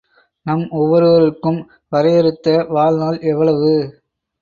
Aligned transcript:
நம் 0.45 0.63
ஒவ்வொருவருக்கும் 0.71 1.59
வரையறுத்த 1.89 2.65
வாழ் 2.69 2.97
நாள் 2.97 3.19
எவ்வளவு? 3.23 3.73